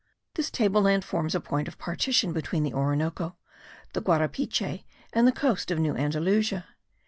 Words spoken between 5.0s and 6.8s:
and the coast of New Andalusia.